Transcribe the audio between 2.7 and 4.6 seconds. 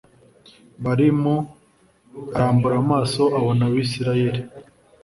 amaso abona abisirayeli